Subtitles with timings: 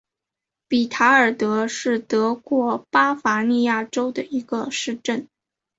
[0.67, 5.29] 比塔尔德是德国巴伐利亚州的一个市镇。